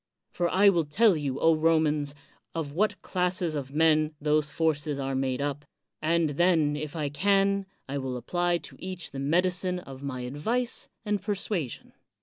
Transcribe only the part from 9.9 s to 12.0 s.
my advice and persuasion.